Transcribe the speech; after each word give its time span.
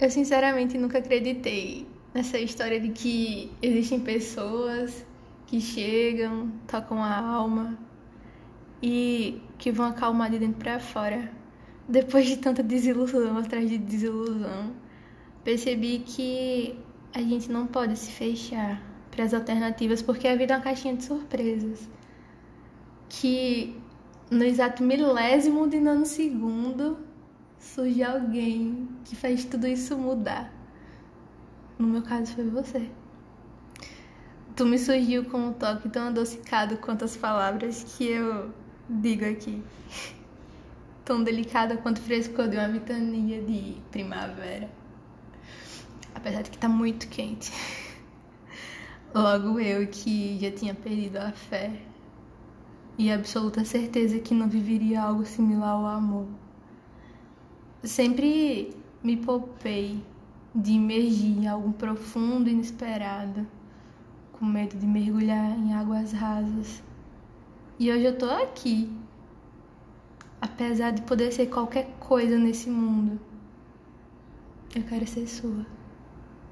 Eu 0.00 0.08
sinceramente 0.10 0.78
nunca 0.78 0.98
acreditei 0.98 1.84
nessa 2.14 2.38
história 2.38 2.78
de 2.78 2.90
que 2.90 3.50
existem 3.60 3.98
pessoas 3.98 5.04
que 5.44 5.60
chegam, 5.60 6.52
tocam 6.68 7.02
a 7.02 7.18
alma 7.18 7.76
e 8.80 9.42
que 9.58 9.72
vão 9.72 9.86
acalmar 9.86 10.30
de 10.30 10.38
dentro 10.38 10.60
para 10.60 10.78
fora. 10.78 11.32
Depois 11.88 12.26
de 12.26 12.36
tanta 12.36 12.62
desilusão 12.62 13.38
atrás 13.38 13.68
de 13.68 13.76
desilusão, 13.76 14.72
percebi 15.42 15.98
que 15.98 16.78
a 17.12 17.20
gente 17.20 17.50
não 17.50 17.66
pode 17.66 17.98
se 17.98 18.12
fechar 18.12 18.80
para 19.10 19.24
as 19.24 19.34
alternativas 19.34 20.00
porque 20.00 20.28
a 20.28 20.36
vida 20.36 20.54
é 20.54 20.56
uma 20.58 20.62
caixinha 20.62 20.94
de 20.94 21.02
surpresas. 21.02 21.88
Que 23.08 23.76
no 24.30 24.44
exato 24.44 24.84
milésimo 24.84 25.66
de 25.68 25.80
nanosegundo 25.80 27.07
surge 27.58 28.02
alguém 28.02 28.88
que 29.04 29.16
faz 29.16 29.44
tudo 29.44 29.66
isso 29.66 29.96
mudar. 29.96 30.52
No 31.78 31.86
meu 31.86 32.02
caso 32.02 32.34
foi 32.34 32.48
você. 32.48 32.90
Tu 34.56 34.66
me 34.66 34.78
surgiu 34.78 35.24
com 35.24 35.48
um 35.48 35.52
toque 35.52 35.88
tão 35.88 36.08
adocicado 36.08 36.76
quanto 36.78 37.04
as 37.04 37.16
palavras 37.16 37.84
que 37.84 38.04
eu 38.04 38.52
digo 38.88 39.24
aqui. 39.24 39.62
Tão 41.04 41.22
delicada 41.24 41.78
quanto 41.78 41.98
o 41.98 42.02
frescor 42.02 42.48
de 42.48 42.56
uma 42.58 42.68
vitania 42.68 43.40
de 43.40 43.76
primavera. 43.90 44.68
Apesar 46.14 46.42
de 46.42 46.50
que 46.50 46.58
tá 46.58 46.68
muito 46.68 47.08
quente. 47.08 47.50
Logo 49.14 49.58
eu 49.58 49.86
que 49.86 50.38
já 50.38 50.50
tinha 50.50 50.74
perdido 50.74 51.16
a 51.16 51.32
fé 51.32 51.80
e 52.98 53.10
a 53.10 53.14
absoluta 53.14 53.64
certeza 53.64 54.18
que 54.18 54.34
não 54.34 54.50
viveria 54.50 55.00
algo 55.00 55.24
similar 55.24 55.70
ao 55.70 55.86
amor 55.86 56.28
sempre 57.84 58.74
me 59.02 59.16
poupei 59.16 60.02
de 60.54 60.72
imergir 60.72 61.38
em 61.38 61.46
algo 61.46 61.72
profundo 61.72 62.48
e 62.48 62.52
inesperado, 62.52 63.46
com 64.32 64.44
medo 64.44 64.76
de 64.76 64.86
mergulhar 64.86 65.58
em 65.58 65.72
águas 65.72 66.12
rasas. 66.12 66.82
E 67.78 67.90
hoje 67.92 68.04
eu 68.04 68.18
tô 68.18 68.30
aqui, 68.30 68.90
apesar 70.40 70.90
de 70.90 71.02
poder 71.02 71.32
ser 71.32 71.46
qualquer 71.46 71.88
coisa 72.00 72.36
nesse 72.36 72.68
mundo. 72.68 73.20
Eu 74.74 74.82
quero 74.82 75.06
ser 75.06 75.26
sua. 75.26 75.77